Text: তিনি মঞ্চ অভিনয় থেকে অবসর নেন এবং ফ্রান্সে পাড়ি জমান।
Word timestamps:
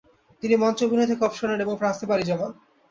তিনি 0.43 0.55
মঞ্চ 0.55 0.79
অভিনয় 0.83 1.09
থেকে 1.09 1.25
অবসর 1.25 1.47
নেন 1.49 1.61
এবং 1.61 1.75
ফ্রান্সে 1.77 2.05
পাড়ি 2.09 2.23
জমান। 2.29 2.51